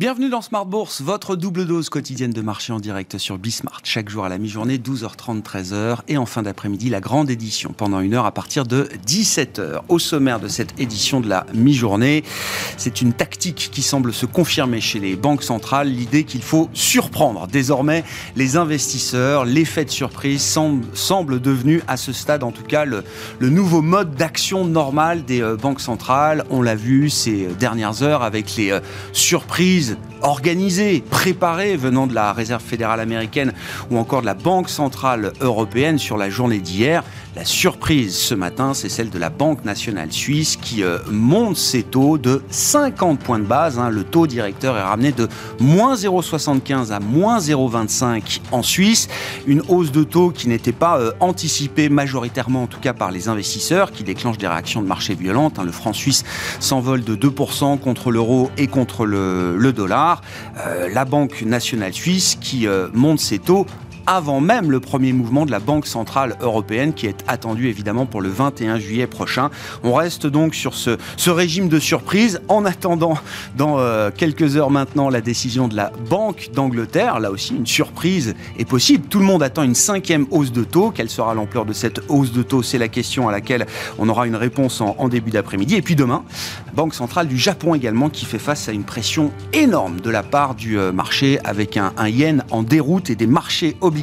[0.00, 3.82] Bienvenue dans Smart Bourse, votre double dose quotidienne de marché en direct sur Bismart.
[3.84, 5.98] Chaque jour à la mi-journée, 12h30, 13h.
[6.08, 9.82] Et en fin d'après-midi, la grande édition pendant une heure à partir de 17h.
[9.90, 12.24] Au sommaire de cette édition de la mi-journée,
[12.78, 15.88] c'est une tactique qui semble se confirmer chez les banques centrales.
[15.88, 18.02] L'idée qu'il faut surprendre désormais
[18.36, 19.44] les investisseurs.
[19.44, 23.04] L'effet de surprise semble, devenu à ce stade en tout cas le,
[23.38, 26.46] le nouveau mode d'action normal des euh, banques centrales.
[26.48, 28.80] On l'a vu ces dernières heures avec les euh,
[29.12, 29.89] surprises
[30.22, 33.52] organisée, préparée venant de la Réserve fédérale américaine
[33.90, 37.02] ou encore de la Banque centrale européenne sur la journée d'hier.
[37.36, 41.84] La surprise ce matin, c'est celle de la Banque nationale suisse qui euh, monte ses
[41.84, 43.78] taux de 50 points de base.
[43.78, 43.88] Hein.
[43.88, 45.28] Le taux directeur est ramené de
[45.60, 49.06] moins 0,75 à moins 0,25 en Suisse.
[49.46, 53.28] Une hausse de taux qui n'était pas euh, anticipée majoritairement, en tout cas par les
[53.28, 55.60] investisseurs, qui déclenche des réactions de marché violentes.
[55.60, 55.64] Hein.
[55.64, 56.24] Le franc suisse
[56.58, 60.20] s'envole de 2% contre l'euro et contre le, dollar.
[60.66, 63.66] Euh, la Banque nationale suisse qui monte ses taux
[64.10, 68.20] avant même le premier mouvement de la Banque Centrale Européenne qui est attendu évidemment pour
[68.20, 69.50] le 21 juillet prochain.
[69.84, 70.98] On reste donc sur ce,
[71.30, 73.14] régime de surprise en attendant
[73.56, 77.20] dans euh, quelques heures maintenant la décision de la Banque d'Angleterre.
[77.20, 79.06] Là aussi, une surprise est possible.
[79.06, 80.90] Tout le monde attend une cinquième hausse de taux.
[80.90, 82.64] Quelle sera l'ampleur de cette hausse de taux?
[82.64, 83.64] C'est la question à laquelle
[84.00, 85.76] on aura une réponse en, début d'après-midi.
[85.76, 86.24] Et puis demain,
[86.74, 90.56] Banque centrale du Japon également qui fait face à une pression énorme de la part
[90.56, 93.99] du euh, marché avec un, un yen en déroute et des marchés obligataires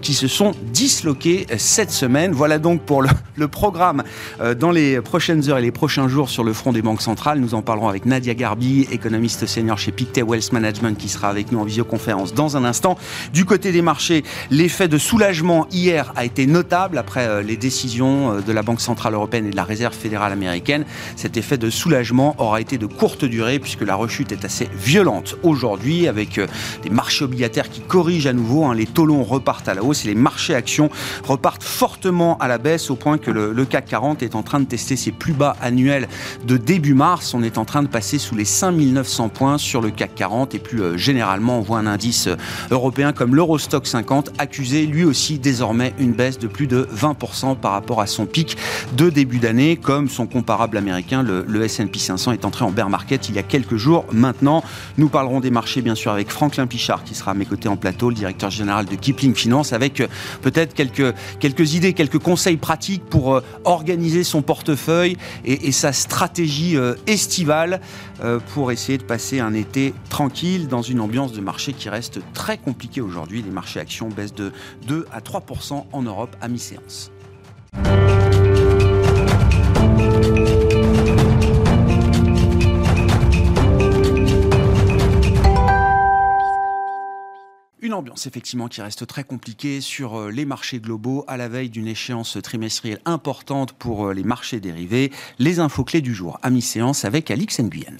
[0.00, 2.32] qui se sont disloqués euh, cette semaine.
[2.32, 4.02] Voilà donc pour le, le programme
[4.40, 7.40] euh, dans les prochaines heures et les prochains jours sur le front des banques centrales.
[7.40, 11.52] Nous en parlerons avec Nadia Garbi, économiste senior chez Pictet Wealth Management qui sera avec
[11.52, 12.96] nous en visioconférence dans un instant.
[13.32, 18.52] Du côté des marchés, l'effet de soulagement hier a été notable après les décisions de
[18.52, 20.84] la Banque centrale européenne et de la Réserve fédérale américaine.
[21.16, 25.36] Cet effet de soulagement aura été de courte durée puisque la rechute est assez violente
[25.42, 26.46] aujourd'hui avec euh,
[26.82, 28.64] des marchés obligataires qui corrigent à nouveau.
[28.64, 28.74] Hein.
[28.74, 30.90] les taux longs repartent à la hausse et les marchés actions
[31.24, 34.60] repartent fortement à la baisse au point que le, le, CAC 40 est en train
[34.60, 36.08] de tester ses plus bas annuels
[36.46, 37.34] de début mars.
[37.34, 40.58] On est en train de passer sous les 5900 points sur le CAC 40 et
[40.58, 42.36] plus euh, généralement on voit un indice euh,
[42.70, 47.72] européen comme l'Eurostock 50 accusé lui aussi désormais une baisse de plus de 20% par
[47.72, 48.56] rapport à son pic
[48.96, 52.88] de début d'année comme son comparable américain le, le S&P 500 est entré en bear
[52.88, 54.04] market il y a quelques jours.
[54.12, 54.62] Maintenant,
[54.96, 57.76] nous parlerons des marchés bien sûr avec Franklin Pichard qui sera à mes côtés en
[57.76, 60.06] plateau, le directeur général de Kipling Finance, avec euh,
[60.42, 65.92] peut-être quelques, quelques idées, quelques conseils pratiques pour euh, organiser son portefeuille et, et sa
[65.92, 67.80] stratégie euh, estivale
[68.52, 72.58] pour essayer de passer un été tranquille dans une ambiance de marché qui reste très
[72.58, 73.42] compliquée aujourd'hui.
[73.42, 74.52] Les marchés actions baissent de
[74.88, 77.12] 2 à 3% en Europe à mi-séance.
[87.88, 91.70] Une ambiance effectivement qui reste très compliquée sur euh, les marchés globaux à la veille
[91.70, 95.10] d'une échéance trimestrielle importante pour euh, les marchés dérivés.
[95.38, 97.96] Les infos clés du jour à mi-séance avec Alix Nguyen.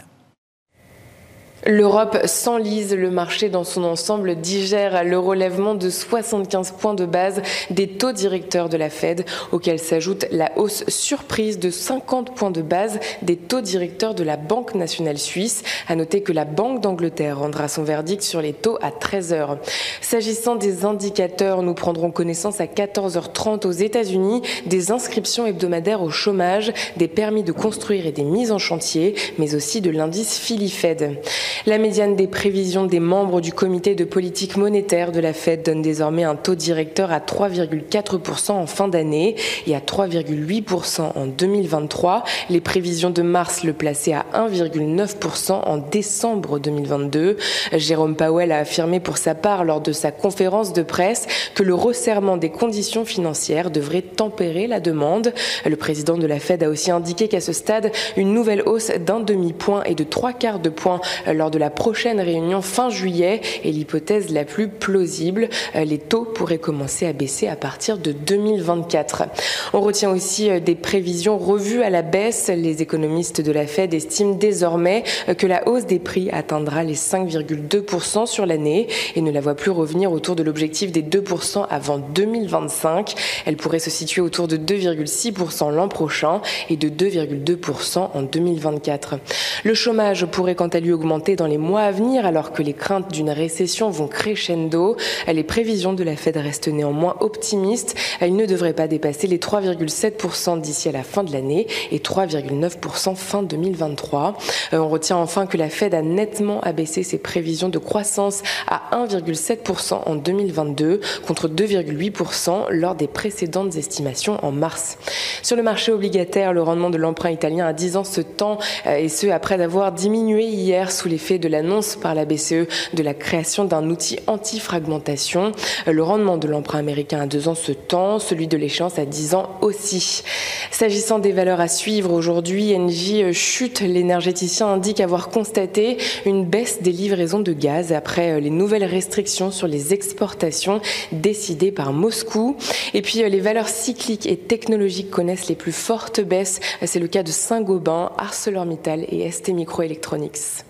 [1.70, 7.42] L'Europe s'enlise, le marché dans son ensemble digère le relèvement de 75 points de base
[7.68, 12.62] des taux directeurs de la Fed, auquel s'ajoute la hausse surprise de 50 points de
[12.62, 15.62] base des taux directeurs de la Banque nationale suisse.
[15.88, 19.58] À noter que la Banque d'Angleterre rendra son verdict sur les taux à 13 heures.
[20.00, 26.72] S'agissant des indicateurs, nous prendrons connaissance à 14h30 aux États-Unis des inscriptions hebdomadaires au chômage,
[26.96, 31.20] des permis de construire et des mises en chantier, mais aussi de l'indice Philly Fed.
[31.66, 35.82] La médiane des prévisions des membres du comité de politique monétaire de la Fed donne
[35.82, 39.34] désormais un taux directeur à 3,4% en fin d'année
[39.66, 42.22] et à 3,8% en 2023.
[42.48, 47.36] Les prévisions de mars le plaçaient à 1,9% en décembre 2022.
[47.72, 51.75] Jérôme Powell a affirmé pour sa part lors de sa conférence de presse que le
[51.75, 55.34] resserrement des conditions financières devrait tempérer la demande.
[55.66, 59.20] Le président de la Fed a aussi indiqué qu'à ce stade, une nouvelle hausse d'un
[59.20, 63.70] demi-point et de trois quarts de point lors de la prochaine réunion fin juillet est
[63.70, 65.48] l'hypothèse la plus plausible.
[65.74, 69.24] Euh, les taux pourraient commencer à baisser à partir de 2024.
[69.72, 72.48] On retient aussi euh, des prévisions revues à la baisse.
[72.48, 76.94] Les économistes de la Fed estiment désormais euh, que la hausse des prix atteindra les
[76.94, 81.98] 5,2% sur l'année et ne la voit plus revenir autour de l'objectif des 2% avant
[81.98, 83.14] 2025.
[83.46, 86.40] Elle pourrait se situer autour de 2,6% l'an prochain
[86.70, 89.18] et de 2,2% en 2024.
[89.64, 92.72] Le chômage pourrait quant à lui augmenter dans les mois à venir alors que les
[92.72, 94.96] craintes d'une récession vont crescendo.
[95.26, 97.94] Les prévisions de la Fed restent néanmoins optimistes.
[98.20, 103.14] Il ne devrait pas dépasser les 3,7% d'ici à la fin de l'année et 3,9%
[103.14, 104.36] fin 2023.
[104.72, 108.82] Euh, on retient enfin que la Fed a nettement abaissé ses prévisions de croissance à
[108.92, 114.98] 1,7% en 2022 contre 2,8% lors des précédentes estimations en mars.
[115.42, 118.96] Sur le marché obligataire, le rendement de l'emprunt italien à 10 ans se tend euh,
[118.96, 123.12] et ce après avoir diminué hier sous l'effet de l'annonce par la BCE de la
[123.12, 125.50] création d'un outil anti-fragmentation.
[125.88, 129.05] Euh, le rendement de l'emprunt américain à 2 ans se tend, celui de l'échéance à
[129.05, 130.23] 10 ans aussi.
[130.70, 133.81] S'agissant des valeurs à suivre aujourd'hui, Engie euh, chute.
[133.81, 139.67] L'énergéticien indique avoir constaté une baisse des livraisons de gaz après les nouvelles restrictions sur
[139.67, 140.81] les exportations
[141.11, 142.56] décidées par Moscou.
[142.94, 146.61] Et puis les valeurs cycliques et technologiques connaissent les plus fortes baisses.
[146.85, 150.68] C'est le cas de Saint-Gobain, ArcelorMittal et ST Microelectronics.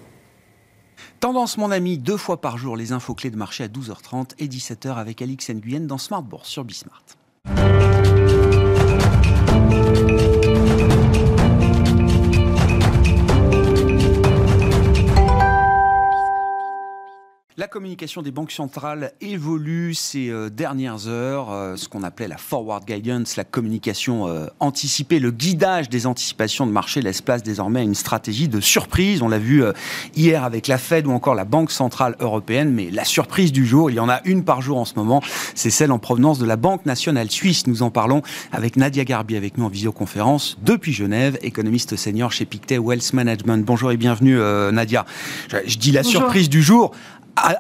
[1.21, 4.47] Tendance, mon ami, deux fois par jour, les infos clés de marché à 12h30 et
[4.47, 7.03] 17h avec Alix Nguyen dans Smart Bourse sur Bismart.
[17.89, 22.85] Communication des banques centrales évolue ces euh, dernières heures, euh, ce qu'on appelait la forward
[22.85, 27.85] guidance, la communication euh, anticipée, le guidage des anticipations de marché laisse place désormais à
[27.85, 29.23] une stratégie de surprise.
[29.23, 29.65] On l'a vu
[30.15, 33.91] hier avec la Fed ou encore la Banque centrale européenne, mais la surprise du jour,
[33.91, 35.23] il y en a une par jour en ce moment,
[35.55, 37.67] c'est celle en provenance de la Banque nationale suisse.
[37.67, 38.21] Nous en parlons
[38.53, 43.65] avec Nadia Garbi avec nous en visioconférence depuis Genève, économiste senior chez Pictet Wealth Management.
[43.65, 44.39] Bonjour et bienvenue
[44.73, 45.07] Nadia.
[45.49, 46.93] Je, dis la surprise du jour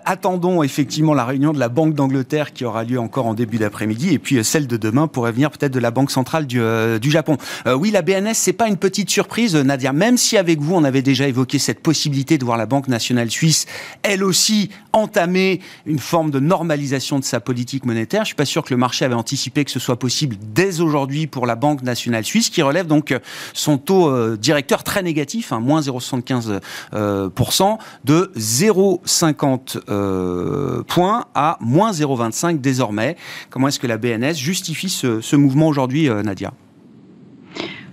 [0.05, 4.15] attendons effectivement la réunion de la Banque d'Angleterre qui aura lieu encore en début d'après-midi
[4.15, 6.99] et puis euh, celle de demain pourrait venir peut-être de la Banque centrale du, euh,
[6.99, 7.37] du Japon.
[7.67, 9.93] Euh, oui, la BNS, c'est pas une petite surprise, Nadia.
[9.93, 13.31] Même si avec vous, on avait déjà évoqué cette possibilité de voir la Banque nationale
[13.31, 13.67] suisse,
[14.03, 18.23] elle aussi, entamer une forme de normalisation de sa politique monétaire.
[18.23, 21.27] Je suis pas sûr que le marché avait anticipé que ce soit possible dès aujourd'hui
[21.27, 23.15] pour la Banque nationale suisse, qui relève donc
[23.53, 32.61] son taux directeur très négatif, hein, moins 0,75% de 0,50 euh, points à moins 0,25
[32.61, 33.17] désormais.
[33.51, 36.53] Comment est-ce que la BNS justifie ce, mouvement aujourd'hui, euh, Nadia?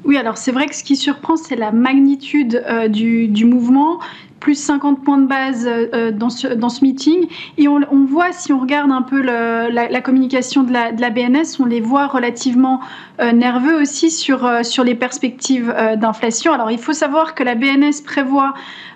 [0.06, 4.00] Oui, alors c'est vrai que ce qui surprend, c'est la magnitude euh, du, mouvement
[4.40, 5.68] plus 50 points de base
[6.14, 7.28] dans, ce, dans ce meeting.
[7.58, 11.82] Et on, voit, si on regarde un peu la, communication de la, BNS, on les
[11.82, 12.80] voit relativement
[13.20, 16.54] nerveux aussi sur, sur les perspectives d'inflation.
[16.54, 18.54] Alors il faut savoir que la BNS prévoit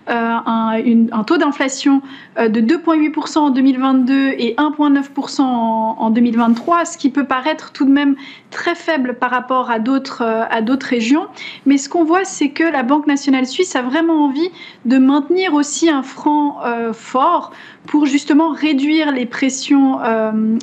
[0.09, 2.01] euh, un, taux d'inflation
[2.39, 7.91] euh, de 2,8% en 2022 et 1,9% en, 2023, ce qui peut paraître tout de
[7.91, 8.15] même
[8.49, 11.27] très faible par rapport à d'autres euh, à d'autres régions.
[11.67, 14.49] Mais ce qu'on voit, c'est que la Banque nationale suisse a vraiment envie
[14.85, 16.61] de maintenir aussi un franc
[16.93, 17.51] fort
[17.89, 19.99] pour justement réduire les pressions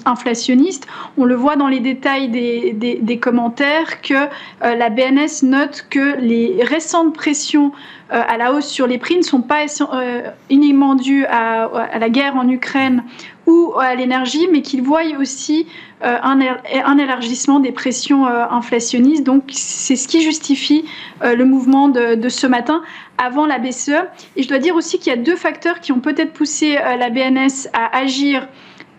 [0.04, 0.86] inflationnistes.
[1.18, 4.28] On le voit dans les détails des, commentaires que
[4.62, 7.72] la BNS note que les récentes pressions
[8.12, 12.08] euh, à la hausse sur les prix ne sont pas euh, uniquement dues à, la
[12.08, 13.02] guerre en Ukraine
[13.48, 15.66] ou à l'énergie, mais qu'ils voient aussi
[16.04, 19.24] euh, un, élargissement des pressions inflationnistes.
[19.24, 20.84] Donc c'est ce qui justifie
[21.22, 22.82] le mouvement de, ce matin
[23.18, 23.90] avant la BCE.
[24.36, 27.08] Et je dois dire aussi qu'il y a deux facteurs qui ont peut-être poussé la
[27.16, 28.46] BNS à agir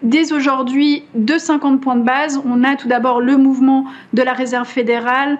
[0.02, 2.42] dès aujourd'hui de 50 points de base.
[2.46, 5.38] On a tout d'abord le mouvement de la Réserve fédérale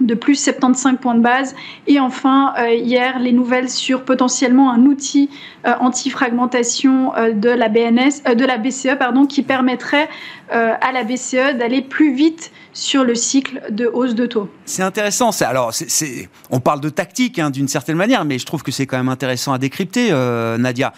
[0.00, 1.54] de plus 75 points de base.
[1.86, 5.30] Et enfin, euh, hier, les nouvelles sur potentiellement un outil
[5.66, 10.08] euh, anti-fragmentation euh, de la BNS, de la BCE, pardon, qui permettrait
[10.50, 14.48] à la BCE d'aller plus vite sur le cycle de hausse de taux.
[14.64, 15.28] C'est intéressant.
[15.42, 18.86] Alors, c'est, on parle de tactique hein, d'une certaine manière, mais je trouve que c'est
[18.86, 20.10] quand même intéressant à décrypter,
[20.58, 20.94] Nadia.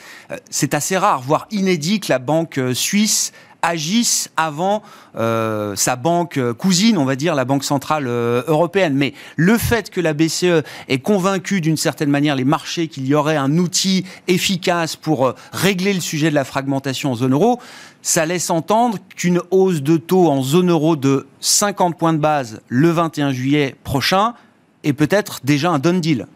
[0.50, 4.82] c'est assez rare, voire inédit, que la banque suisse agisse avant
[5.16, 8.94] euh, sa banque cousine, on va dire, la Banque centrale euh, européenne.
[8.94, 13.14] Mais le fait que la BCE ait convaincu d'une certaine manière les marchés qu'il y
[13.14, 17.60] aurait un outil efficace pour euh, régler le sujet de la fragmentation en zone euro,
[18.02, 22.60] ça laisse entendre qu'une hausse de taux en zone euro de 50 points de base
[22.68, 24.34] le 21 juillet prochain
[24.84, 26.26] est peut-être déjà un done deal.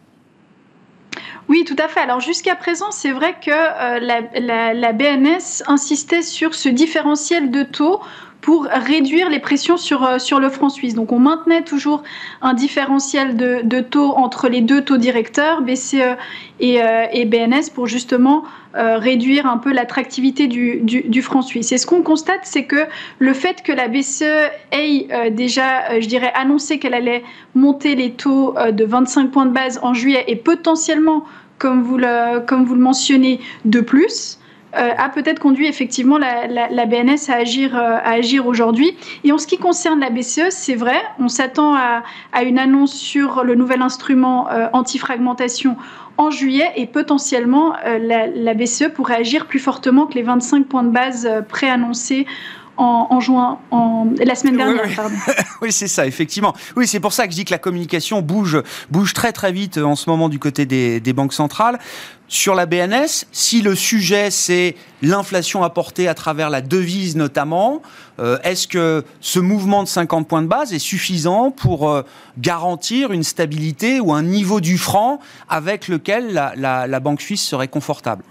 [1.49, 2.01] Oui, tout à fait.
[2.01, 8.01] Alors jusqu'à présent, c'est vrai que euh, la, BNS insistait sur ce différentiel de taux
[8.41, 10.95] pour réduire les pressions sur, euh, le franc suisse.
[10.95, 12.03] Donc on maintenait toujours
[12.43, 16.17] un différentiel de, taux entre les deux taux directeurs, BCE
[16.61, 21.71] et, euh, et BNS, pour justement réduire un peu l'attractivité du, du, franc suisse.
[21.73, 22.87] Et ce qu'on constate, c'est que
[23.19, 24.25] le fait que la BCE
[24.73, 27.23] ait déjà, je dirais, annoncé qu'elle allait
[27.55, 31.25] monter les taux de 25 points de base en juillet et potentiellement
[31.59, 34.39] comme vous le, comme vous le mentionnez, de plus.
[34.77, 38.97] Euh, a peut-être conduit effectivement la, BNS à agir, euh, à agir aujourd'hui.
[39.23, 42.03] Et en ce qui concerne la BCE, c'est vrai, on s'attend à,
[42.43, 45.77] une annonce sur le nouvel instrument euh, anti-fragmentation
[46.17, 50.91] en juillet et potentiellement la, BCE pourrait agir plus fortement que les 25 points de
[50.91, 52.27] base préannoncés
[52.77, 54.85] en, juin, en, la semaine dernière.
[55.63, 56.55] Oui, c'est ça, effectivement.
[56.77, 58.59] Oui, c'est pour ça que je dis que la communication bouge,
[58.91, 61.79] bouge très très vite en ce moment du côté des, des banques centrales.
[62.27, 67.83] Sur la BNS, si le sujet c'est l'inflation apportée à travers la devise notamment,
[68.19, 72.03] euh, est-ce que ce mouvement de 50 points de base est suffisant pour euh,
[72.39, 78.25] garantir une stabilité ou un niveau du franc avec lequel la Banque suisse serait confortable?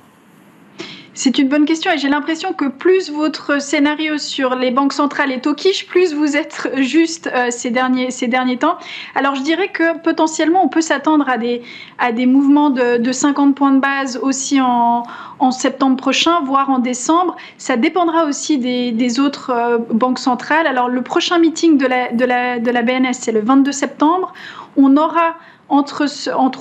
[1.15, 5.31] C'est une bonne question et j'ai l'impression que plus votre scénario sur les banques centrales
[5.31, 8.77] est au quiche, plus vous êtes juste euh, ces, derniers, ces derniers temps.
[9.13, 11.61] Alors je dirais que potentiellement on peut s'attendre à des,
[11.99, 15.03] à des mouvements de, de 50 points de base aussi en,
[15.37, 17.35] en, septembre prochain, voire en décembre.
[17.59, 20.65] Ça dépendra aussi des, des autres euh, banques centrales.
[20.65, 24.33] Alors le prochain meeting de la, de la, de la BNS, c'est le 22 septembre.
[24.77, 25.35] On aura
[25.69, 26.05] entre,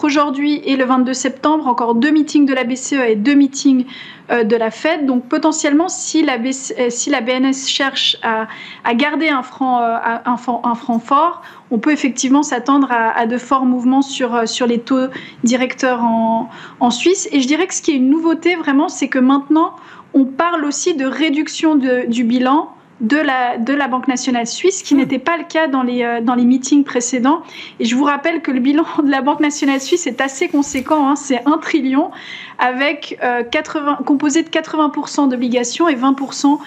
[0.04, 3.85] aujourd'hui et le 22 septembre, encore deux meetings de la BCE et deux meetings
[4.30, 5.06] euh, de la Fed.
[5.06, 8.47] Donc potentiellement, si la, euh, si la BNS cherche à,
[8.94, 14.02] garder un franc, euh, un, franc fort, on peut effectivement s'attendre à, de forts mouvements
[14.02, 15.09] sur, les taux
[15.44, 17.28] directeurs en, Suisse.
[17.32, 19.75] Et je dirais que ce qui est une nouveauté vraiment, c'est que maintenant,
[20.14, 24.94] on parle aussi de réduction du bilan de la, de la Banque nationale suisse, qui
[24.94, 24.99] hmm.
[24.99, 27.42] n'était pas le cas dans les, euh, dans les meetings précédents.
[27.80, 31.08] Et je vous rappelle que le bilan de la Banque nationale suisse est assez conséquent,
[31.08, 31.16] hein.
[31.16, 32.11] c'est un trillion,
[32.58, 33.18] avec
[33.50, 36.58] 80, euh, composé de 80% d'obligations et 20%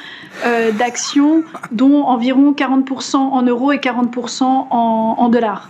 [0.46, 4.68] euh, d'actions, dont environ 40% en euros et 40% en,
[5.18, 5.70] en dollars.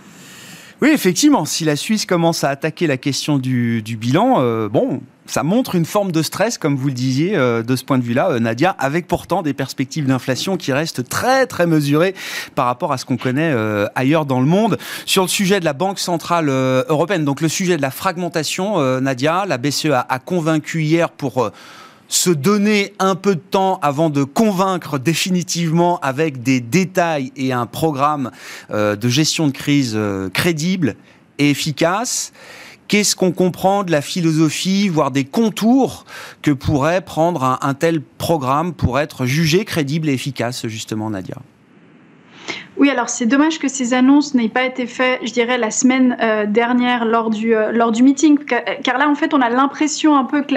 [0.82, 5.42] Oui, effectivement, si la Suisse commence à attaquer la question du, bilan, euh, bon, ça
[5.42, 8.32] montre une forme de stress, comme vous le disiez, euh, de ce point de vue-là,
[8.32, 12.14] euh, Nadia, avec pourtant des perspectives d'inflation qui restent très très mesurées
[12.54, 13.54] par rapport à ce qu'on connaît
[13.94, 14.76] ailleurs dans le monde.
[15.06, 19.46] Sur le sujet de la Banque centrale européenne, donc le sujet de la fragmentation, Nadia,
[19.46, 21.50] la BCE a convaincu hier pour
[22.08, 27.66] se donner un peu de temps avant de convaincre définitivement avec des détails et un
[27.66, 28.30] programme
[28.70, 30.96] euh, de gestion de crise euh, crédible
[31.38, 32.32] et efficace.
[32.88, 36.04] Qu'est-ce qu'on comprend de la philosophie, voire des contours
[36.42, 41.36] que pourrait prendre un tel programme pour être jugé crédible et efficace, justement, Nadia?
[42.78, 46.16] Oui, alors c'est dommage que ces annonces n'aient pas été faites, je dirais, la semaine
[46.20, 50.16] euh, dernière lors du, euh, lors du meeting, car, là, en fait, on a l'impression
[50.16, 50.54] un peu que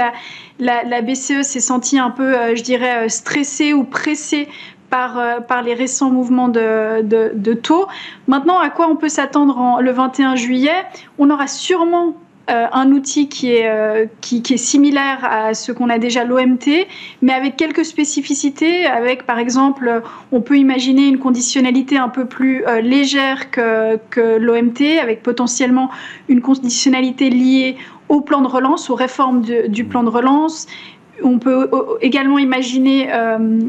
[0.59, 4.49] la, BCE s'est sentie un peu, euh, je dirais, stressée ou pressée
[4.89, 7.87] par, par les récents mouvements de, de, de, taux.
[8.27, 10.83] Maintenant, à quoi on peut s'attendre le 21 juillet?
[11.19, 12.15] On aura sûrement
[12.49, 16.87] euh, un outil qui est, euh, qui, est similaire à ce qu'on a déjà l'OMT,
[17.21, 18.87] mais avec quelques spécificités.
[18.87, 20.01] Avec, par exemple,
[20.31, 23.99] on peut imaginer une conditionnalité un peu plus euh, légère que,
[24.37, 25.91] l'OMT, avec potentiellement
[26.27, 27.77] une conditionnalité liée
[28.07, 30.65] au plan de relance, aux réformes du plan de relance,
[31.21, 31.69] on peut
[32.01, 33.59] également imaginer un,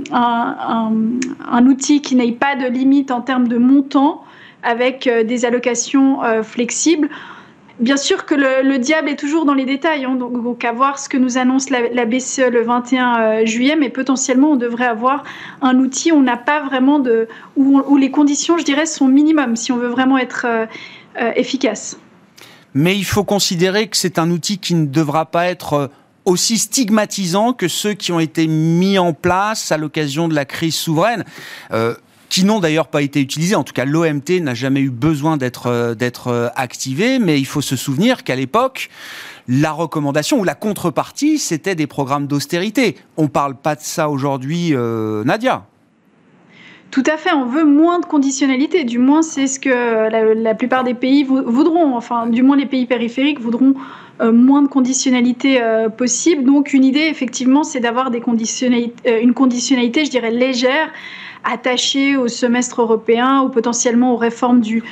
[1.66, 4.24] outil qui n'ait pas de limite en termes de montant
[4.62, 7.10] avec des allocations flexibles.
[7.80, 11.08] Bien sûr que le, diable est toujours dans les détails, hein, donc, à voir ce
[11.08, 15.24] que nous annonce la, BCE le 21 euh, juillet, mais potentiellement on devrait avoir
[15.62, 17.26] un outil où on n'a pas vraiment de,
[17.98, 20.66] les conditions, je dirais, sont minimum si on veut vraiment être euh,
[21.22, 21.98] euh, efficace.
[22.74, 25.90] Mais il faut considérer que c'est un outil qui ne devra pas être
[26.26, 30.76] aussi stigmatisant que ceux qui ont été mis en place à l'occasion de la crise
[30.76, 31.24] souveraine
[32.30, 33.56] qui n'ont d'ailleurs pas été utilisés.
[33.56, 35.94] En tout cas, l'OMT n'a jamais eu besoin d'être euh,
[36.26, 38.88] euh, activé, mais il faut se souvenir qu'à l'époque,
[39.48, 42.96] la recommandation ou la contrepartie, c'était des programmes d'austérité.
[43.16, 45.66] On ne parle pas de ça aujourd'hui, euh, Nadia.
[46.92, 48.84] Tout à fait, on veut moins de conditionnalité.
[48.84, 51.96] Du moins, c'est ce que la, plupart des pays voudront.
[51.96, 53.74] Enfin, du moins, les pays périphériques voudront
[54.20, 55.60] moins de conditionnalité
[55.96, 56.42] possible.
[56.42, 60.90] Donc, une idée, effectivement, c'est d'avoir une conditionnalité, je dirais, légère
[61.44, 64.82] attachés au semestre européen ou potentiellement aux réformes du,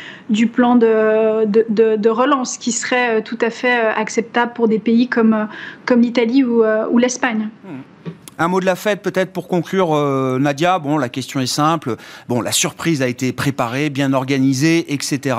[0.46, 5.34] plan de, relance qui serait euh, tout à fait euh, acceptable pour des pays comme,
[5.34, 7.48] euh, l'Italie ou, l'Espagne.
[7.64, 8.10] Hmm.
[8.40, 9.96] Un mot de la fête peut-être pour conclure,
[10.38, 10.78] Nadia.
[10.78, 11.96] Bon, la question est simple.
[12.28, 15.36] Bon, la surprise a été préparée, bien organisée, etc.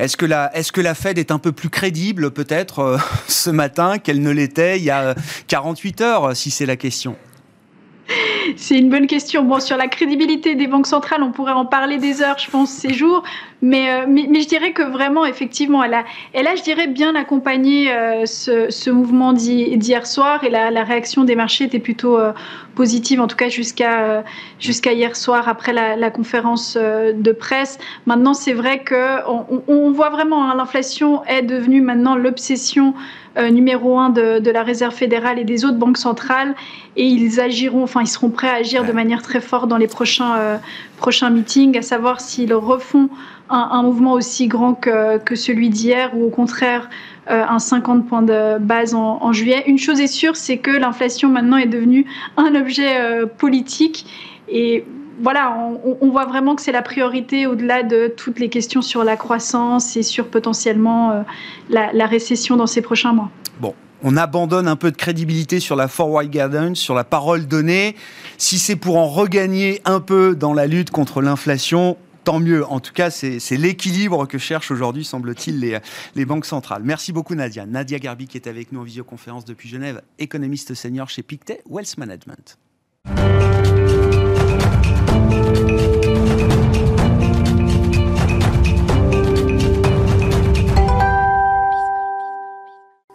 [0.00, 4.78] Est-ce que la Fed est un peu plus crédible peut-être ce matin qu'elle ne l'était
[4.78, 5.14] il y a
[5.46, 7.16] 48 heures, si c'est la question?
[8.56, 9.44] C'est une bonne question.
[9.44, 12.70] Bon, sur la crédibilité des banques centrales, on pourrait en parler des heures, je pense,
[12.70, 13.22] ces jours.
[13.64, 16.04] Mais, euh, mais, mais, je dirais que vraiment, effectivement, elle a,
[16.34, 20.84] elle a je dirais, bien accompagné euh, ce, ce, mouvement d'hier soir et la, la,
[20.84, 22.32] réaction des marchés était plutôt euh,
[22.74, 24.22] positive, en tout cas jusqu'à
[24.60, 27.78] jusqu'à hier soir après la, la conférence de presse.
[28.04, 32.92] Maintenant, c'est vrai qu'on on, voit vraiment hein, l'inflation est devenue maintenant l'obsession
[33.50, 36.54] numéro un de, de, la Réserve fédérale et des autres banques centrales
[36.96, 39.88] et ils agiront, enfin ils seront prêts à agir de manière très forte dans les
[39.88, 40.60] prochains,
[40.98, 43.08] prochains meetings, à savoir s'ils refont
[43.50, 46.88] un, mouvement aussi grand que, que celui d'hier ou au contraire
[47.30, 49.64] euh, un 50 points de base en, juillet.
[49.66, 54.06] Une chose est sûre, c'est que l'inflation maintenant est devenue un objet euh, politique
[54.48, 54.84] et
[55.22, 55.56] voilà,
[56.00, 59.96] on, voit vraiment que c'est la priorité au-delà de toutes les questions sur la croissance
[59.96, 61.22] et sur potentiellement euh,
[61.70, 63.30] la, la récession dans ces prochains mois.
[63.60, 67.96] Bon, on abandonne un peu de crédibilité sur la forward guidance, sur la parole donnée.
[68.38, 72.66] Si c'est pour en regagner un peu dans la lutte contre l'inflation, tant mieux.
[72.66, 75.80] En tout cas, c'est l'équilibre que cherchent aujourd'hui, semble-t-il,
[76.14, 76.82] les, banques centrales.
[76.82, 77.66] Merci beaucoup, Nadia.
[77.66, 81.96] Nadia Garbi, qui est avec nous en visioconférence depuis Genève, économiste senior chez Pictet Wealth
[81.98, 82.58] Management.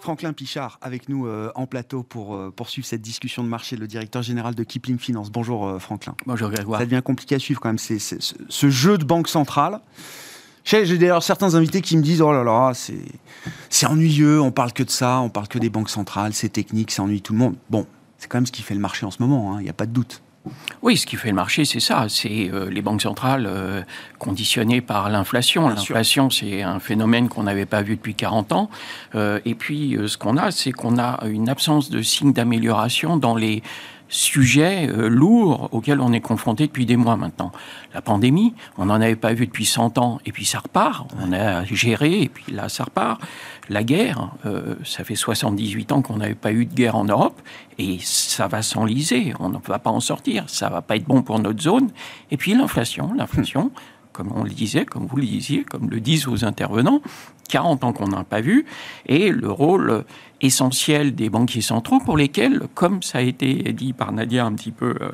[0.10, 3.86] Franklin Pichard avec nous euh, en plateau pour euh, poursuivre cette discussion de marché, le
[3.86, 5.30] directeur général de Kipling Finance.
[5.30, 6.16] Bonjour euh, Franklin.
[6.26, 6.80] Bonjour Grégoire.
[6.80, 9.82] Ça devient compliqué à suivre quand même, c'est, ce jeu de banque centrale.
[10.64, 14.82] J'ai d'ailleurs certains invités qui me disent Oh là là, c'est ennuyeux, on parle que
[14.82, 17.56] de ça, on parle que des banques centrales, c'est technique, ça ennuie tout le monde.
[17.70, 17.86] Bon,
[18.18, 19.74] c'est quand même ce qui fait le marché en ce moment, hein, il n'y a
[19.74, 20.24] pas de doute.
[20.82, 22.06] Oui, ce qui fait le marché, c'est ça.
[22.08, 23.82] C'est euh, les banques centrales euh,
[24.18, 25.68] conditionnées par l'inflation.
[25.68, 28.70] L'inflation, c'est un phénomène qu'on n'avait pas vu depuis 40 ans.
[29.16, 33.36] Euh, et puis, ce qu'on a, c'est qu'on a une absence de signes d'amélioration dans
[33.36, 33.62] les
[34.10, 37.52] sujet euh, lourd auquel on est confronté depuis des mois maintenant.
[37.94, 41.08] La pandémie, on n'en avait pas vu depuis 100 ans, et puis ça repart.
[41.22, 43.22] On a géré, et puis là, ça repart.
[43.70, 47.40] La guerre, euh, ça fait 78 ans qu'on n'avait pas eu de guerre en Europe,
[47.78, 49.34] et ça va s'enliser.
[49.40, 50.46] On ne va pas en sortir.
[50.48, 51.90] Ça va pas être bon pour notre zone.
[52.32, 53.72] Et puis l'inflation, l'inflation.
[54.12, 57.02] comme on le disait, comme vous le disiez, comme le disent vos intervenants,
[57.50, 58.66] 40 ans qu'on n'a pas vu,
[59.06, 60.04] et le rôle
[60.42, 64.72] essentiel des banquiers centraux pour lesquels, comme ça a été dit par Nadia un petit
[64.72, 65.12] peu euh,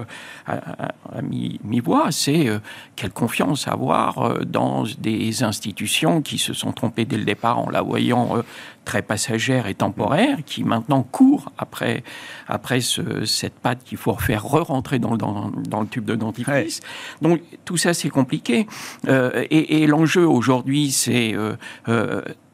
[0.47, 2.59] à, mi-voix, c'est euh,
[2.95, 7.69] quelle confiance avoir euh, dans des institutions qui se sont trompées dès le départ en
[7.69, 8.43] la voyant
[8.85, 12.03] très passagère et temporaire, qui maintenant court après,
[12.47, 16.79] après ce, cette patte qu'il faut refaire re-rentrer dans, dans, dans, le tube de dentifrice.
[17.21, 18.67] Donc tout ça, c'est compliqué.
[19.07, 21.35] et, et l'enjeu aujourd'hui, c'est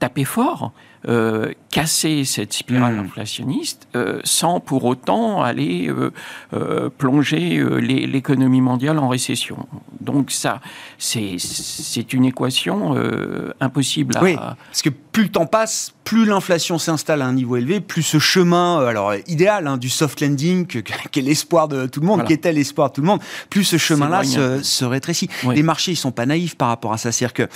[0.02, 0.74] taper fort,
[1.08, 3.06] euh, casser cette spirale hmm.
[3.06, 9.68] inflationniste euh, sans pour autant aller euh, plonger l'économie mondiale en récession.
[10.00, 10.60] Donc ça,
[10.98, 12.96] c'est une équation
[13.60, 14.24] impossible à...
[14.24, 18.04] Oui, parce que plus le temps passe, plus l'inflation s'installe à un niveau élevé, plus
[18.04, 20.78] ce chemin, alors idéal, hein, du soft landing, qui
[21.20, 23.78] est l'espoir de tout le monde, qui était l'espoir de tout le monde, plus ce
[23.78, 25.30] chemin-là se, se, rétrécit.
[25.54, 27.12] Les marchés, ils sont pas naïfs par rapport à ça.
[27.12, 27.48] C'est-à-dire que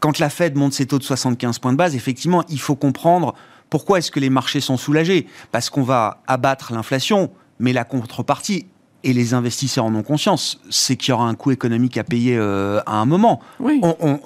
[0.00, 3.34] quand la Fed monte ses taux de 75 points de base, effectivement, il faut comprendre
[3.70, 5.26] pourquoi est-ce que les marchés sont soulagés.
[5.50, 8.66] Parce qu'on va abattre l'inflation, mais la contrepartie,
[9.04, 12.36] et les investisseurs en ont conscience, c'est qu'il y aura un coût économique à payer
[12.36, 13.40] euh, à un moment.
[13.58, 13.80] Oui.
[13.82, 14.20] On, on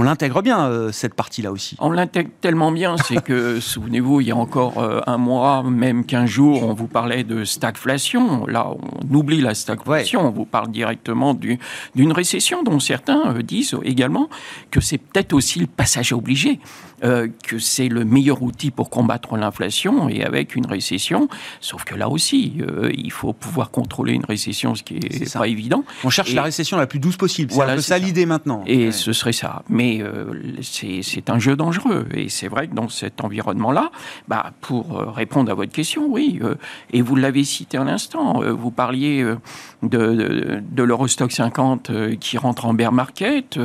[0.00, 1.76] l'intègre bien, euh, cette partie-là aussi.
[1.78, 6.06] On l'intègre tellement bien, c'est que, souvenez-vous, il y a encore euh, un mois, même
[6.06, 8.46] qu'un jour, on vous parlait de stagflation.
[8.46, 13.76] Là, on oublie la stagflation, on vous parle directement d'une récession dont certains euh, disent
[13.84, 14.30] également
[14.70, 16.58] que c'est peut-être aussi le passage obligé.
[17.02, 21.28] Que c'est le meilleur outil pour combattre l'inflation et avec une récession.
[21.60, 22.58] Sauf que là aussi,
[22.94, 25.82] il faut pouvoir contrôler une récession, ce qui est, pas évident.
[26.04, 27.50] On cherche la récession la plus douce possible.
[27.50, 28.62] C'est un peu ça, l'idée maintenant.
[28.68, 29.64] Et ce serait ça.
[29.68, 32.06] Mais euh, c'est un jeu dangereux.
[32.14, 33.90] Et c'est vrai que dans cet environnement-là,
[34.28, 36.40] bah, pour répondre à votre question, oui.
[36.92, 38.40] et vous l'avez cité un instant.
[38.42, 39.24] vous parliez
[39.82, 43.58] de, de, l'Eurostock 50 qui rentre en bear market.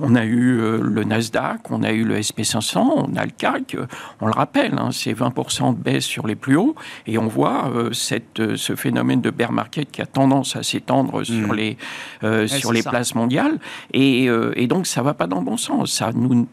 [0.00, 3.76] on a eu le Nasdaq, on a eu le SP500 on a le CAC,
[4.20, 6.74] on le rappelle, hein, c'est 20% de baisse sur les plus hauts,
[7.06, 10.62] et on voit euh, cette, euh, ce phénomène de bear market qui a tendance à
[10.62, 11.56] s'étendre sur mmh.
[11.56, 11.76] les,
[12.22, 13.58] euh, sur les places mondiales,
[13.92, 14.24] et,
[14.56, 15.63] et, donc ça va pas dans le bon sens.
[15.86, 16.46] Ça nous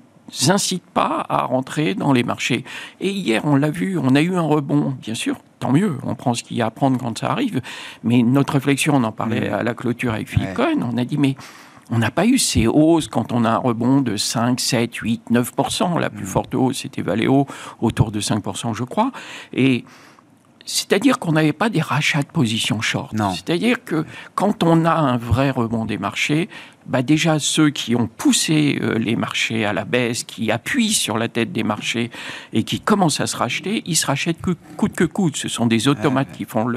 [0.48, 2.64] incite pas à rentrer dans les marchés.
[3.00, 6.16] Et hier, on l'a vu, on a eu un rebond, bien sûr, tant mieux, on
[6.16, 7.62] prend ce qu'il y a à prendre quand ça arrive,
[8.04, 9.54] mais notre réflexion, on en parlait mmh.
[9.54, 11.36] à la clôture avec Philippe Cohen, on a dit, mais
[11.92, 15.24] on n'a pas eu ces hausses quand on a un rebond de 5, 7, 8,
[15.30, 16.28] 9% La plus mm.
[16.28, 17.46] forte hausse, c'était Valeo,
[17.82, 19.12] autour de 5% je crois.
[19.52, 19.84] Et
[20.66, 23.14] c'est-à-dire qu'on n'avait pas des rachats de position short.
[23.34, 26.48] C'est-à-dire que quand on a un vrai rebond des marchés,
[26.86, 31.18] bah déjà ceux qui ont poussé euh, les marchés à la baisse, qui appuient sur
[31.18, 32.12] la tête des marchés
[32.54, 35.38] et qui commencent à se racheter, ils se rachètent coûte que coûte.
[35.38, 36.68] Ce sont des automates qui font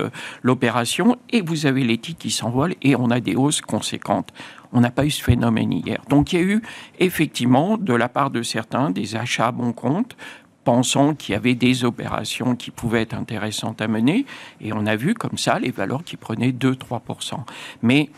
[0.42, 4.32] l'opération et vous avez les titres qui s'envolent et on a des hausses conséquentes.
[4.72, 6.00] On n'a pas eu ce phénomène hier.
[6.08, 6.62] Donc il y a eu
[6.98, 10.16] effectivement de la part de certains des achats à bon compte
[10.64, 14.26] pensant qu'il y avait des opérations qui pouvaient être intéressantes à mener.
[14.60, 17.34] Et on a vu comme ça les valeurs qui prenaient 2-3%.
[17.82, 18.10] Mais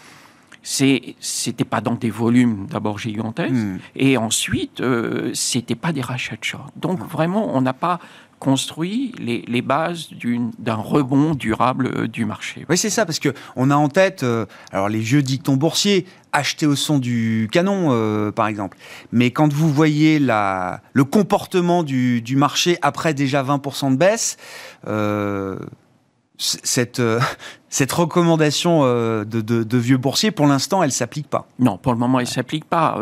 [0.67, 3.79] c'était pas dans des volumes d'abord gigantesques hmm.
[3.95, 6.73] et ensuite euh, c'était pas des rachats de short.
[6.77, 8.01] Donc vraiment on n'a pas
[8.39, 10.11] construit les, bases
[10.59, 12.67] d'un rebond durable euh, du marché.
[12.69, 16.07] Oui, c'est ça, parce que on a en tête, euh, alors les vieux dictons boursiers,
[16.33, 18.77] acheter au son du canon, euh, par exemple.
[19.11, 24.37] Mais quand vous voyez la, le comportement du, marché après déjà 20% de baisse,
[26.39, 27.03] cette,
[27.69, 31.47] cette recommandation de, vieux boursiers, pour l'instant, elle s'applique pas.
[31.59, 32.99] Non, pour le moment, elle s'applique pas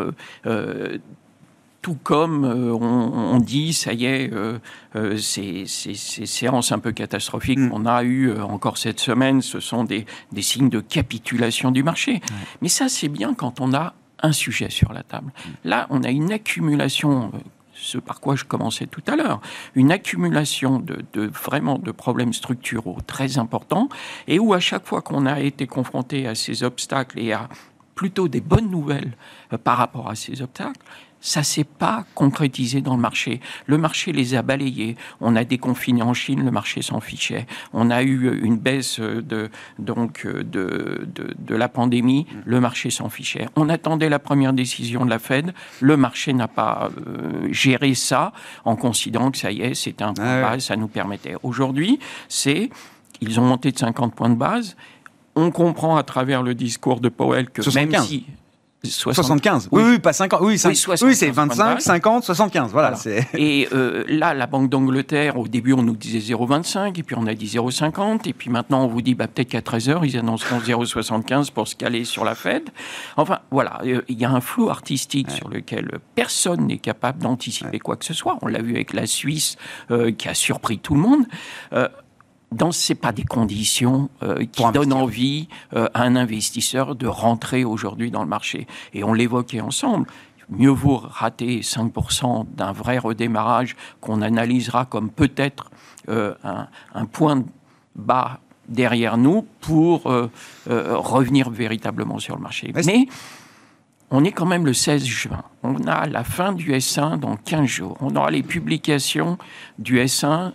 [1.85, 4.57] tout comme euh, on, dit, ça y est, euh,
[4.95, 7.69] euh, ces, séances un peu catastrophiques mm.
[7.69, 10.07] qu'on a eues encore cette semaine, ce sont des,
[10.39, 12.21] signes de capitulation du marché.
[12.63, 13.93] Mais ça, c'est bien quand on a
[14.23, 15.27] un sujet sur la table.
[15.27, 15.49] Mm.
[15.69, 17.31] Là, on a une accumulation
[17.75, 19.41] ce par quoi je commençais tout à l'heure,
[19.75, 23.89] une accumulation de, vraiment de problèmes structuraux très importants,
[24.27, 27.49] et où à chaque fois qu'on a été confronté à ces obstacles et à
[27.93, 29.13] plutôt des bonnes nouvelles
[29.63, 30.81] par rapport à ces obstacles,
[31.25, 33.41] ça s'est pas concrétisé dans le marché.
[33.65, 34.95] Le marché les a balayés.
[35.21, 37.47] On a déconfiné en Chine, le marché s'en fichait.
[37.73, 43.47] On a eu une baisse de, donc, de, de, la pandémie, le marché s'en fichait.
[43.55, 45.51] On attendait la première décision de la Fed.
[45.81, 48.31] Le marché n'a pas euh, géré ça
[48.63, 51.33] en considérant que ça y est, c'était un point de base, ça nous permettait.
[51.41, 51.97] Aujourd'hui,
[52.29, 52.69] c'est,
[53.19, 54.75] ils ont monté de 50 points de base.
[55.35, 58.27] On comprend à travers le discours de Powell que même si
[58.85, 59.69] 75.
[59.71, 60.39] Oui, oui, pas 50.
[60.41, 62.71] Oui, oui c'est 25, 50, 75.
[62.71, 62.93] Voilà.
[63.33, 67.27] Et euh, là, la Banque d'Angleterre, au début, on nous disait 0,25, et puis on
[67.27, 70.17] a dit 0,50, et puis maintenant, on vous dit bah, peut-être qu'à 13 heures, ils
[70.17, 72.69] annonceront 0,75 pour se caler sur la Fed.
[73.17, 77.79] Enfin, voilà, euh, il y a un flou artistique sur lequel personne n'est capable d'anticiper
[77.79, 78.37] quoi que ce soit.
[78.41, 79.57] On l'a vu avec la Suisse,
[79.91, 81.25] euh, qui a surpris tout le monde
[82.55, 87.65] dans c'est pas des conditions euh, qui donnent envie euh, à un investisseur de rentrer
[87.65, 88.65] aujourd'hui dans le marché.
[88.93, 90.07] Et on l'évoquait ensemble.
[90.49, 95.69] Mieux vaut rater 5% d'un vrai redémarrage qu'on analysera comme peut-être
[96.07, 96.33] euh,
[96.93, 97.43] un, point
[97.95, 98.39] bas
[98.69, 100.03] derrière nous pour
[100.65, 102.71] revenir véritablement sur le marché.
[102.85, 103.07] Mais
[104.11, 105.43] on est quand même le 16 juin.
[105.63, 107.97] On a la fin du S1 dans 15 jours.
[108.01, 109.37] On aura les publications
[109.79, 110.51] du S1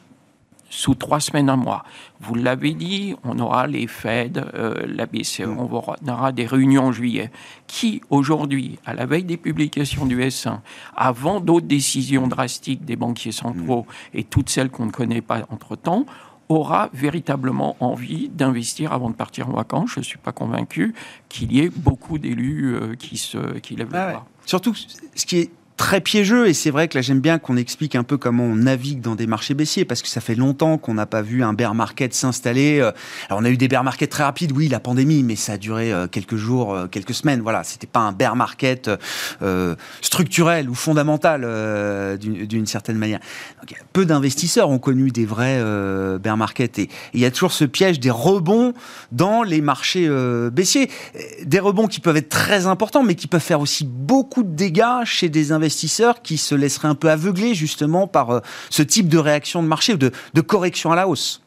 [0.71, 1.85] sous trois semaines, un mois.
[2.21, 5.59] Vous l'avez dit, on aura les Fed, euh, la BCE, mm.
[5.59, 7.31] on aura des réunions en juillet.
[7.67, 10.61] Qui, aujourd'hui, à la veille des publications du S1,
[10.97, 14.19] avant d'autres décisions drastiques des banquiers centraux mm.
[14.19, 16.07] et toutes celles qu'on ne connaît pas entre-temps,
[16.49, 19.91] aura véritablement envie d'investir avant de partir en vacances?
[19.95, 20.95] Je ne suis pas convaincu
[21.29, 25.51] qu'il y ait beaucoup d'élus euh, qui, se, qui lèvent ah Surtout, ce qui est
[25.81, 28.55] très piégeux et c'est vrai que là j'aime bien qu'on explique un peu comment on
[28.55, 31.55] navigue dans des marchés baissiers parce que ça fait longtemps qu'on n'a pas vu un
[31.55, 32.81] bear market s'installer.
[32.81, 32.93] Euh,
[33.31, 35.57] alors on a eu des bear markets très rapides, oui, la pandémie, mais ça a
[35.57, 37.41] duré euh, quelques jours, euh, quelques semaines.
[37.41, 38.91] Voilà, c'était pas un bear market
[40.03, 43.21] structurel ou fondamental d'une certaine manière.
[43.95, 45.65] Peu d'investisseurs ont connu des vrais
[46.19, 48.75] bear markets et il y a toujours ce piège des rebonds
[49.13, 50.11] dans les marchés
[50.53, 50.91] baissiers,
[51.43, 55.05] des rebonds qui peuvent être très importants mais qui peuvent faire aussi beaucoup de dégâts
[55.05, 59.09] chez des investisseurs investisseurs qui se laisseraient un peu aveugler justement par euh, ce type
[59.09, 61.43] de réaction de marché ou de, correction à la hausse?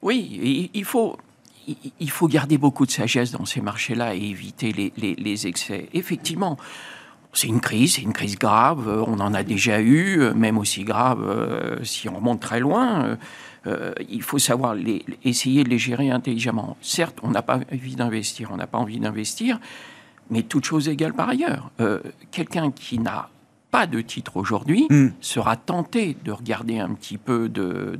[0.00, 1.18] Oui, il faut,
[2.00, 5.90] il faut garder beaucoup de sagesse dans ces marchés-là et éviter les, excès.
[5.92, 6.56] Effectivement,
[7.34, 11.22] c'est une crise, c'est une crise grave, on en a déjà eu, même aussi grave
[11.22, 13.18] euh, si on remonte très loin.
[13.66, 16.78] Euh, il faut savoir les, essayer de les gérer intelligemment.
[16.80, 19.60] Certes, on n'a pas envie d'investir, on n'a pas envie d'investir,
[20.30, 21.70] mais toute chose égale par ailleurs.
[22.30, 23.28] Quelqu'un qui n'a
[23.70, 25.10] pas de titre aujourd'hui hmm.
[25.20, 27.98] sera tenté de regarder un petit peu de,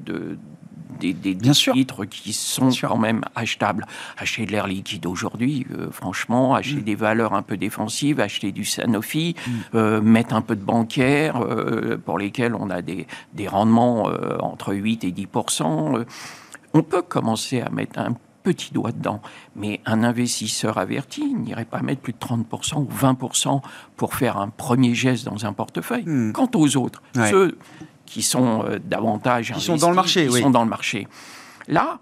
[1.01, 3.87] des, titres qui sont quand même achetables.
[4.19, 6.85] Acheter de l'air liquide aujourd'hui, euh, franchement, acheter hmm.
[6.85, 9.51] des valeurs un peu défensives, acheter du Sanofi, hmm.
[9.77, 14.75] euh, mettre un peu de bancaire euh, pour lesquels on a des, des rendements entre
[14.75, 15.29] 8 et 10
[16.73, 19.21] on peut commencer à mettre un petit doigt dedans.
[19.57, 23.61] Mais un investisseur averti n'irait pas mettre plus de 30% ou 20%
[23.97, 26.05] pour faire un premier geste dans un portefeuille.
[26.05, 26.33] Hmm.
[26.33, 27.59] Quant aux autres, ceux
[28.07, 31.07] qui sont euh, davantage qui sont dans le marché, qui sont dans le marché.
[31.69, 32.01] Là,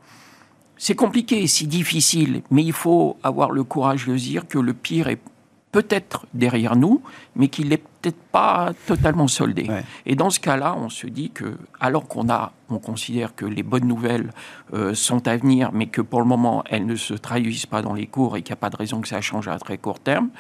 [0.79, 5.09] c'est compliqué, c'est difficile, mais il faut avoir le courage de dire que le pire
[5.09, 5.21] est
[5.73, 7.03] peut-être derrière nous,
[7.37, 9.69] mais qu'il n'est peut-être pas totalement soldé.
[10.07, 13.63] Et dans ce cas-là, on se dit que, alors qu'on a, on considère que les
[13.63, 14.33] bonnes nouvelles
[14.73, 17.95] euh, sont à venir, mais que pour le moment elles ne se traduisent pas dans
[17.95, 20.01] les cours et qu'il n'y a pas de raison que ça change à très court
[20.01, 20.31] terme,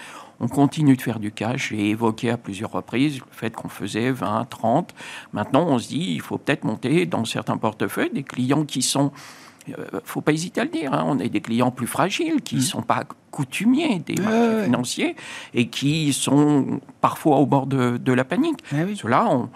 [0.40, 1.70] on continue de faire du cash.
[1.70, 4.94] J'ai évoqué à plusieurs reprises le fait qu'on faisait 20, 30.
[5.32, 9.10] Maintenant, on se dit, il faut peut-être monter dans certains portefeuilles des clients qui sont
[10.04, 12.60] faut pas hésiter à le dire, hein, on a des clients plus fragiles qui ne
[12.60, 12.64] mmh.
[12.64, 15.16] sont pas coutumiers des marchés financiers
[15.54, 18.58] et qui sont parfois au bord de, la panique.
[18.72, 19.48] Eh Cela, on,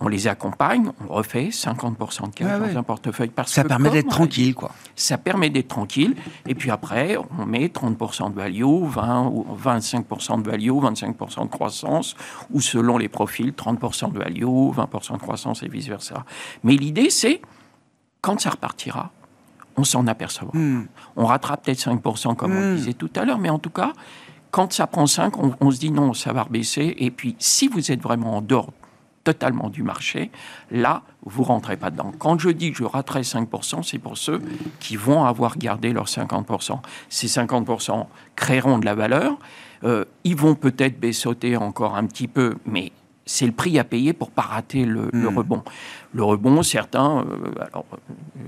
[0.00, 3.28] on les accompagne, on refait 50% de cash dans un portefeuille.
[3.28, 4.72] Parce ça permet d'être tranquille, quoi.
[4.96, 6.16] Ça permet d'être tranquille.
[6.46, 11.50] Et puis après, on met 30% de value, 20 ou 25% de value, 25% de
[11.50, 12.16] croissance,
[12.50, 16.24] ou selon les profils, 30% de value, 20% de croissance et vice-versa.
[16.64, 17.42] Mais l'idée, c'est,
[18.22, 19.12] quand ça repartira,
[19.80, 20.56] on s'en apercevra.
[20.56, 20.86] Hmm.
[21.16, 22.76] On rattrape peut-être 5%, comme on hmm.
[22.76, 23.92] disait tout à l'heure, mais en tout cas,
[24.50, 26.94] quand ça prend 5, on, se dit non, ça va rebaisser.
[26.98, 28.72] Et puis, si vous êtes vraiment en dehors
[29.22, 30.30] totalement du marché,
[30.70, 32.12] là, vous rentrez pas dedans.
[32.18, 34.40] Quand je dis que je raterai 5%, c'est pour ceux
[34.80, 36.78] qui vont avoir gardé leurs 50%.
[37.08, 39.38] Ces 50% créeront de la valeur.
[39.84, 42.92] Euh, ils vont peut-être baisser encore un petit peu, mais
[43.30, 45.36] c'est le prix à payer pour pas rater le, hmm.
[45.36, 45.62] rebond.
[46.12, 47.96] Le rebond, certains, euh, alors euh,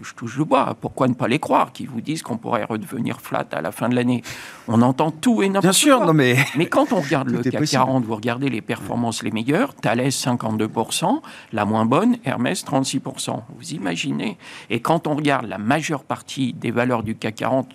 [0.02, 3.20] je touche le bois, pourquoi ne pas les croire, qui vous disent qu'on pourrait redevenir
[3.20, 4.22] flat à la fin de l'année?
[4.66, 5.70] On entend tout et n'importe quoi.
[5.70, 6.36] Bien sûr, non mais...
[6.56, 11.20] mais quand on regarde le CAC 40, vous regardez les performances les meilleures, Thales 52%,
[11.52, 13.40] la moins bonne, Hermès 36%.
[13.56, 14.36] Vous imaginez?
[14.68, 17.68] Et quand on regarde la majeure partie des valeurs du CAC 40,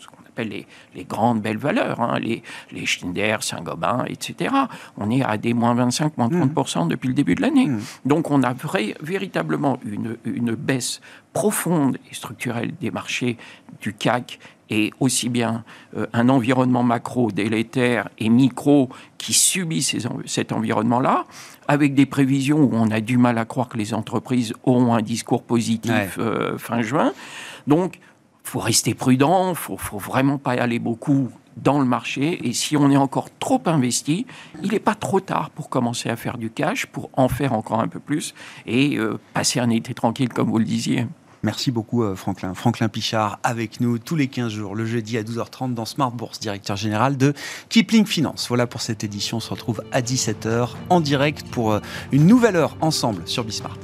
[0.44, 0.68] les,
[1.06, 4.54] grandes belles valeurs, hein, les, les Schneider, Saint-Gobain, etc.
[4.98, 6.88] On est à des moins 25, moins 30% mmh.
[6.90, 7.68] depuis le début de l'année.
[7.68, 7.82] Mmh.
[8.06, 8.54] Donc on a
[9.02, 11.02] véritablement une, une baisse
[11.34, 13.38] profonde et structurelle des marchés
[13.82, 15.64] du CAC et aussi bien
[15.96, 19.86] euh, un environnement macro délétère et micro qui subit
[20.26, 21.26] cet environnement-là,
[21.68, 25.02] avec des prévisions où on a du mal à croire que les entreprises auront un
[25.02, 27.14] discours positif euh, fin juin.
[27.66, 28.00] Donc,
[28.48, 32.48] faut rester prudent, faut, faut vraiment pas y aller beaucoup dans le marché.
[32.48, 34.26] Et si on est encore trop investi,
[34.64, 37.82] il n'est pas trop tard pour commencer à faire du cash, pour en faire encore
[37.82, 38.34] un peu plus
[38.66, 41.08] et euh, passer un été tranquille, comme vous le disiez.
[41.44, 42.54] Merci beaucoup euh, Franklin.
[42.54, 46.40] Franklin Pichard avec nous tous les 15 jours, le jeudi à 12h30 dans Smart Bourse,
[46.40, 47.34] directeur général de
[47.70, 48.48] Kipling Finance.
[48.48, 51.80] Voilà pour cette édition, on se retrouve à 17h en direct pour euh,
[52.12, 53.78] une nouvelle heure ensemble sur Bismart.